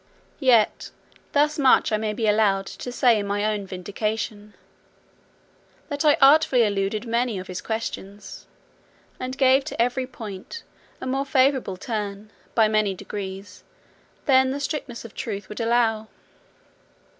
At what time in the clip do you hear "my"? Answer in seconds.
3.27-3.45